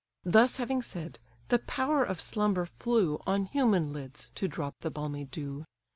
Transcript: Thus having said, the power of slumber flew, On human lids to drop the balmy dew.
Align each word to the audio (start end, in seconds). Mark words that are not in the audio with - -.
Thus 0.25 0.57
having 0.57 0.81
said, 0.81 1.19
the 1.49 1.59
power 1.59 2.03
of 2.03 2.19
slumber 2.19 2.65
flew, 2.65 3.21
On 3.27 3.45
human 3.45 3.93
lids 3.93 4.31
to 4.33 4.47
drop 4.47 4.73
the 4.79 4.89
balmy 4.89 5.25
dew. 5.25 5.65